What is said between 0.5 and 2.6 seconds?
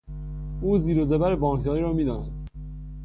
او زیر و زبر بانکداری را میداند.